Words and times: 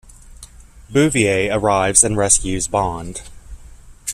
Bouvier 0.89 1.51
arrives 1.55 2.03
and 2.03 2.17
rescues 2.17 2.67
Bond. 2.67 3.21